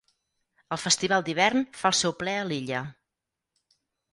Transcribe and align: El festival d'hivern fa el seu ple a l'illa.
El 0.75 0.79
festival 0.83 1.25
d'hivern 1.27 1.67
fa 1.81 1.91
el 1.91 1.99
seu 1.99 2.17
ple 2.23 2.33
a 2.39 2.49
l'illa. 2.53 2.81